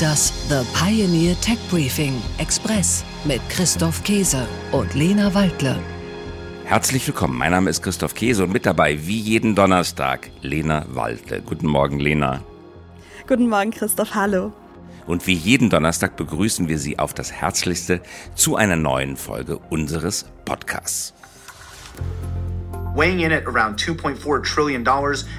[0.00, 5.78] Das The Pioneer Tech Briefing Express mit Christoph Käse und Lena Waldle.
[6.64, 11.40] Herzlich willkommen, mein Name ist Christoph Käse und mit dabei, wie jeden Donnerstag, Lena Waldle.
[11.40, 12.42] Guten Morgen, Lena.
[13.26, 14.52] Guten Morgen, Christoph, hallo.
[15.06, 18.02] Und wie jeden Donnerstag begrüßen wir Sie auf das Herzlichste
[18.34, 21.14] zu einer neuen Folge unseres Podcasts.
[22.94, 24.82] Weighing in at around $2.4 trillion,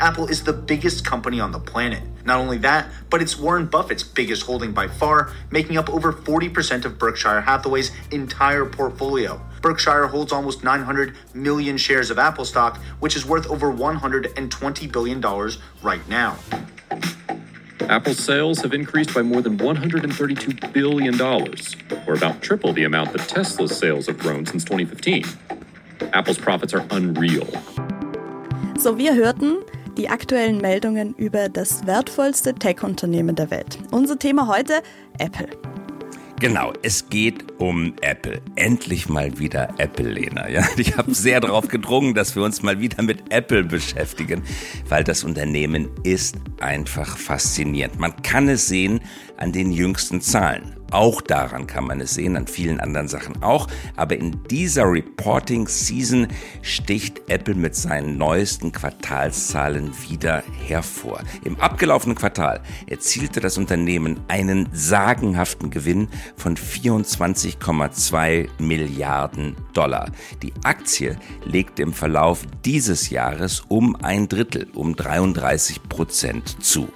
[0.00, 2.02] Apple is the biggest company on the planet.
[2.30, 6.84] Not only that, but it's Warren Buffett's biggest holding by far, making up over 40%
[6.84, 9.40] of Berkshire Hathaway's entire portfolio.
[9.62, 15.20] Berkshire holds almost 900 million shares of Apple stock, which is worth over $120 billion
[15.82, 16.36] right now.
[17.88, 21.20] Apple's sales have increased by more than $132 billion,
[22.06, 25.24] or about triple the amount that Tesla's sales have grown since 2015.
[26.12, 27.48] Apple's profits are unreal.
[28.78, 29.64] So, wir hörten
[30.00, 33.78] die aktuellen Meldungen über das wertvollste Tech-Unternehmen der Welt.
[33.90, 34.82] Unser Thema heute
[35.18, 35.48] Apple.
[36.40, 38.40] Genau, es geht um Apple.
[38.56, 40.48] Endlich mal wieder Apple, Lena.
[40.48, 44.42] Ja, ich habe sehr darauf gedrungen, dass wir uns mal wieder mit Apple beschäftigen,
[44.88, 47.98] weil das Unternehmen ist einfach faszinierend.
[47.98, 49.00] Man kann es sehen
[49.36, 50.79] an den jüngsten Zahlen.
[50.90, 53.68] Auch daran kann man es sehen, an vielen anderen Sachen auch.
[53.96, 56.28] Aber in dieser Reporting Season
[56.62, 61.20] sticht Apple mit seinen neuesten Quartalszahlen wieder hervor.
[61.44, 70.10] Im abgelaufenen Quartal erzielte das Unternehmen einen sagenhaften Gewinn von 24,2 Milliarden Dollar.
[70.42, 76.88] Die Aktie legte im Verlauf dieses Jahres um ein Drittel, um 33 Prozent zu.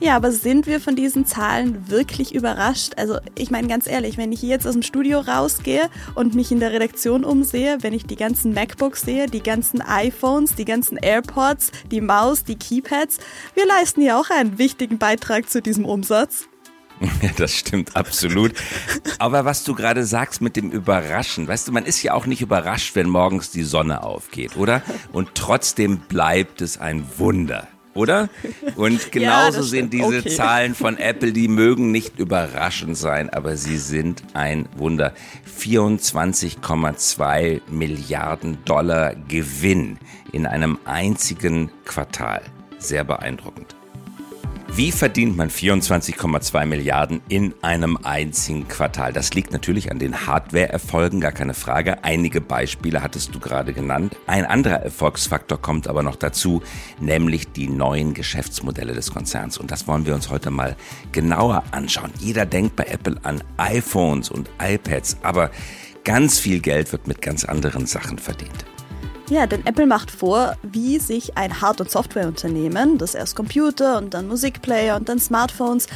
[0.00, 2.94] Ja, aber sind wir von diesen Zahlen wirklich überrascht?
[2.96, 6.52] Also ich meine ganz ehrlich, wenn ich hier jetzt aus dem Studio rausgehe und mich
[6.52, 10.96] in der Redaktion umsehe, wenn ich die ganzen MacBooks sehe, die ganzen iPhones, die ganzen
[10.96, 13.18] AirPods, die Maus, die Keypads,
[13.54, 16.48] wir leisten ja auch einen wichtigen Beitrag zu diesem Umsatz.
[17.22, 18.52] Ja, das stimmt absolut.
[19.18, 22.40] Aber was du gerade sagst mit dem Überraschen, weißt du, man ist ja auch nicht
[22.40, 24.80] überrascht, wenn morgens die Sonne aufgeht, oder?
[25.12, 28.28] Und trotzdem bleibt es ein Wunder oder?
[28.76, 30.28] Und genauso ja, sind diese okay.
[30.28, 35.12] Zahlen von Apple, die mögen nicht überraschend sein, aber sie sind ein Wunder.
[35.58, 39.98] 24,2 Milliarden Dollar Gewinn
[40.32, 42.42] in einem einzigen Quartal.
[42.78, 43.74] Sehr beeindruckend.
[44.76, 49.12] Wie verdient man 24,2 Milliarden in einem einzigen Quartal?
[49.12, 52.02] Das liegt natürlich an den Hardware-Erfolgen, gar keine Frage.
[52.02, 54.16] Einige Beispiele hattest du gerade genannt.
[54.26, 56.60] Ein anderer Erfolgsfaktor kommt aber noch dazu,
[56.98, 59.58] nämlich die neuen Geschäftsmodelle des Konzerns.
[59.58, 60.74] Und das wollen wir uns heute mal
[61.12, 62.10] genauer anschauen.
[62.18, 65.52] Jeder denkt bei Apple an iPhones und iPads, aber
[66.02, 68.64] ganz viel Geld wird mit ganz anderen Sachen verdient.
[69.30, 74.12] Ja, denn Apple macht vor, wie sich ein Hard- und Softwareunternehmen, das erst Computer und
[74.12, 75.86] dann Musikplayer und dann Smartphones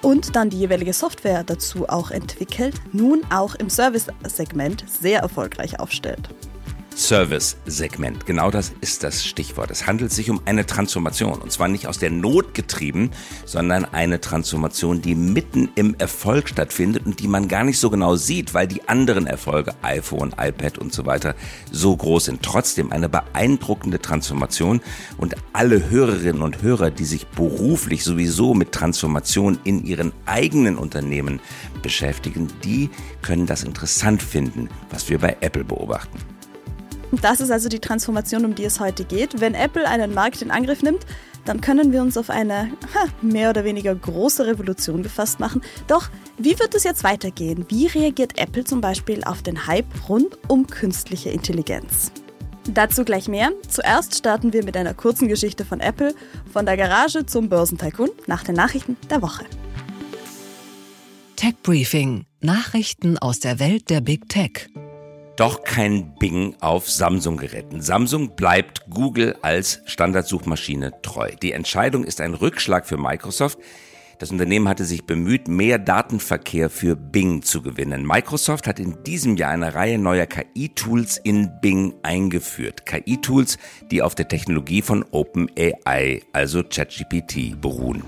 [0.00, 6.28] und dann die jeweilige Software dazu auch entwickelt, nun auch im Service-Segment sehr erfolgreich aufstellt.
[6.96, 8.26] Service-Segment.
[8.26, 9.70] Genau das ist das Stichwort.
[9.70, 11.40] Es handelt sich um eine Transformation.
[11.40, 13.10] Und zwar nicht aus der Not getrieben,
[13.44, 18.16] sondern eine Transformation, die mitten im Erfolg stattfindet und die man gar nicht so genau
[18.16, 21.34] sieht, weil die anderen Erfolge, iPhone, iPad und so weiter,
[21.70, 22.42] so groß sind.
[22.42, 24.80] Trotzdem eine beeindruckende Transformation.
[25.16, 31.40] Und alle Hörerinnen und Hörer, die sich beruflich sowieso mit Transformation in ihren eigenen Unternehmen
[31.82, 32.90] beschäftigen, die
[33.22, 36.18] können das interessant finden, was wir bei Apple beobachten.
[37.20, 39.40] Das ist also die Transformation, um die es heute geht.
[39.40, 41.04] Wenn Apple einen Markt in Angriff nimmt,
[41.44, 42.72] dann können wir uns auf eine
[43.20, 45.60] mehr oder weniger große Revolution gefasst machen.
[45.88, 46.08] Doch
[46.38, 47.66] wie wird es jetzt weitergehen?
[47.68, 52.12] Wie reagiert Apple zum Beispiel auf den Hype rund um künstliche Intelligenz?
[52.72, 53.50] Dazu gleich mehr.
[53.68, 56.14] Zuerst starten wir mit einer kurzen Geschichte von Apple,
[56.52, 59.44] von der Garage zum Börsentycoon, nach den Nachrichten der Woche.
[61.34, 64.68] Tech Briefing: Nachrichten aus der Welt der Big Tech
[65.42, 67.82] doch kein Bing auf Samsung-Geräten.
[67.82, 71.32] Samsung bleibt Google als Standardsuchmaschine treu.
[71.42, 73.58] Die Entscheidung ist ein Rückschlag für Microsoft.
[74.20, 78.06] Das Unternehmen hatte sich bemüht, mehr Datenverkehr für Bing zu gewinnen.
[78.06, 82.86] Microsoft hat in diesem Jahr eine Reihe neuer KI-Tools in Bing eingeführt.
[82.86, 83.58] KI-Tools,
[83.90, 88.04] die auf der Technologie von OpenAI, also ChatGPT, beruhen.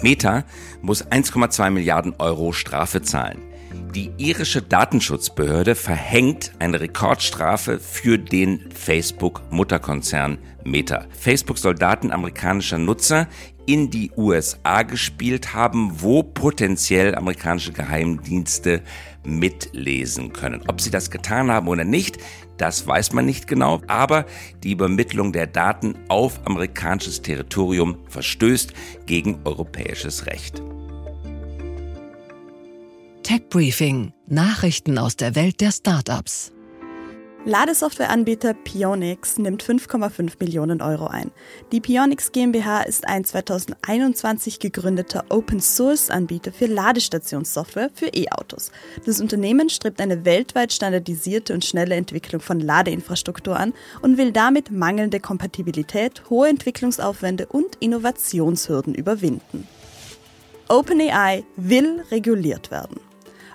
[0.00, 0.44] Meta
[0.80, 3.53] muss 1,2 Milliarden Euro Strafe zahlen.
[3.94, 11.06] Die irische Datenschutzbehörde verhängt eine Rekordstrafe für den Facebook-Mutterkonzern Meta.
[11.10, 13.28] Facebook soll Daten amerikanischer Nutzer
[13.66, 18.82] in die USA gespielt haben, wo potenziell amerikanische Geheimdienste
[19.24, 20.62] mitlesen können.
[20.68, 22.18] Ob sie das getan haben oder nicht,
[22.56, 24.26] das weiß man nicht genau, aber
[24.62, 28.72] die Übermittlung der Daten auf amerikanisches Territorium verstößt
[29.06, 30.62] gegen europäisches Recht.
[33.24, 36.52] Tech Briefing: Nachrichten aus der Welt der Startups.
[37.46, 41.30] Ladesoftwareanbieter Pionix nimmt 5,5 Millionen Euro ein.
[41.72, 48.70] Die Pionix GmbH ist ein 2021 gegründeter Open-Source-Anbieter für Ladestationssoftware für E-Autos.
[49.06, 53.72] Das Unternehmen strebt eine weltweit standardisierte und schnelle Entwicklung von Ladeinfrastruktur an
[54.02, 59.66] und will damit mangelnde Kompatibilität, hohe Entwicklungsaufwände und Innovationshürden überwinden.
[60.68, 63.00] OpenAI will reguliert werden.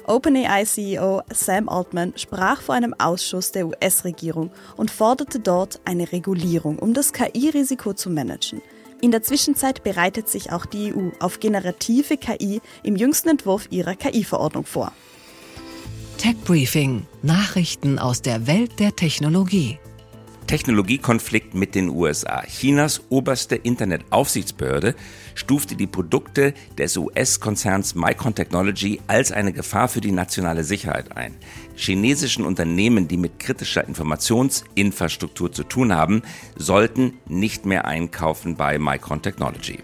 [0.09, 6.95] OpenAI-CEO Sam Altman sprach vor einem Ausschuss der US-Regierung und forderte dort eine Regulierung, um
[6.95, 8.63] das KI-Risiko zu managen.
[9.01, 13.93] In der Zwischenzeit bereitet sich auch die EU auf generative KI im jüngsten Entwurf ihrer
[13.93, 14.91] KI-Verordnung vor.
[16.17, 19.77] Tech Briefing: Nachrichten aus der Welt der Technologie.
[20.49, 22.41] Technologiekonflikt mit den USA.
[22.41, 24.95] Chinas oberste Internetaufsichtsbehörde
[25.35, 31.35] stufte die Produkte des US-Konzerns Micron Technology als eine Gefahr für die nationale Sicherheit ein.
[31.75, 36.23] Chinesischen Unternehmen, die mit kritischer Informationsinfrastruktur zu tun haben,
[36.55, 39.77] sollten nicht mehr einkaufen bei Micron Technology.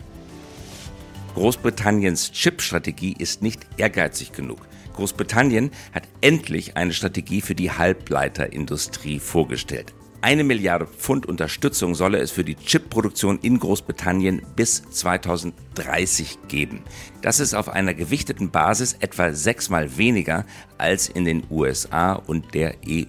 [1.35, 4.67] Großbritanniens Chip-Strategie ist nicht ehrgeizig genug.
[4.95, 9.94] Großbritannien hat endlich eine Strategie für die Halbleiterindustrie vorgestellt.
[10.25, 16.81] Eine Milliarde Pfund Unterstützung solle es für die Chipproduktion in Großbritannien bis 2030 geben.
[17.22, 20.48] Das ist auf einer gewichteten Basis etwa sechsmal weniger
[20.80, 23.04] als in den USA und der EU.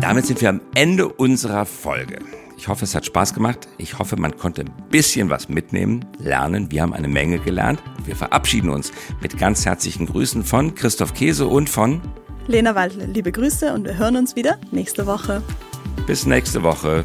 [0.00, 2.18] Damit sind wir am Ende unserer Folge.
[2.58, 3.68] Ich hoffe, es hat Spaß gemacht.
[3.78, 6.70] Ich hoffe, man konnte ein bisschen was mitnehmen, lernen.
[6.70, 7.82] Wir haben eine Menge gelernt.
[8.04, 8.92] Wir verabschieden uns
[9.22, 12.02] mit ganz herzlichen Grüßen von Christoph Käse und von
[12.46, 15.42] Lena Waldle, liebe Grüße und wir hören uns wieder nächste Woche.
[16.06, 17.04] Bis nächste Woche.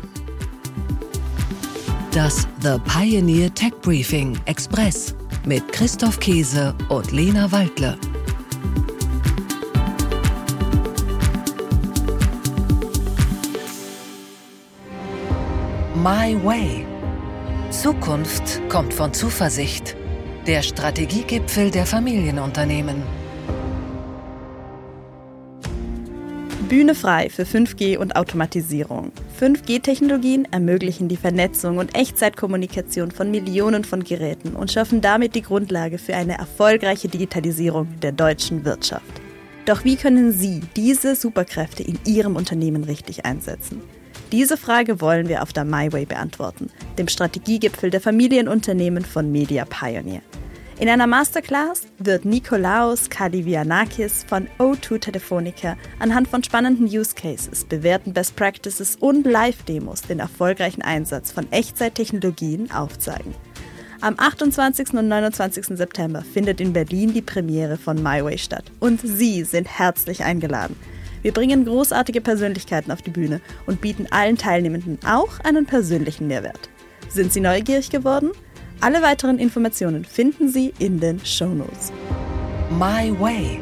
[2.11, 5.15] Das The Pioneer Tech Briefing Express
[5.45, 7.97] mit Christoph Käse und Lena Waldle.
[15.95, 16.85] My Way.
[17.71, 19.95] Zukunft kommt von Zuversicht.
[20.47, 23.18] Der Strategiegipfel der Familienunternehmen.
[26.69, 29.11] Bühne frei für 5G und Automatisierung.
[29.41, 35.97] 5G-Technologien ermöglichen die Vernetzung und Echtzeitkommunikation von Millionen von Geräten und schaffen damit die Grundlage
[35.97, 39.03] für eine erfolgreiche Digitalisierung der deutschen Wirtschaft.
[39.65, 43.81] Doch wie können Sie diese Superkräfte in Ihrem Unternehmen richtig einsetzen?
[44.31, 46.69] Diese Frage wollen wir auf der MyWay beantworten,
[46.99, 50.21] dem Strategiegipfel der Familienunternehmen von Media Pioneer.
[50.79, 58.13] In einer Masterclass wird Nikolaos Kalivianakis von O2 Telefonica anhand von spannenden Use Cases, bewährten
[58.13, 63.35] Best Practices und Live-Demos den erfolgreichen Einsatz von Echtzeittechnologien aufzeigen.
[63.99, 64.93] Am 28.
[64.93, 65.77] und 29.
[65.77, 70.77] September findet in Berlin die Premiere von MyWay statt und Sie sind herzlich eingeladen.
[71.23, 76.69] Wir bringen großartige Persönlichkeiten auf die Bühne und bieten allen Teilnehmenden auch einen persönlichen Mehrwert.
[77.09, 78.31] Sind Sie neugierig geworden?
[78.81, 81.91] Alle weiteren Informationen finden Sie in den Shownotes.
[82.69, 83.59] My Way.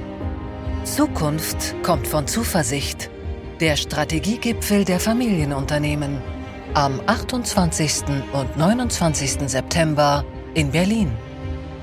[0.83, 3.09] Zukunft kommt von Zuversicht.
[3.59, 6.21] Der Strategiegipfel der Familienunternehmen.
[6.75, 8.03] Am 28.
[8.33, 9.49] und 29.
[9.49, 11.11] September in Berlin.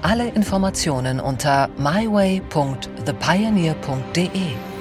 [0.02, 4.73] Alle Informationen unter myway.thepioneer.de.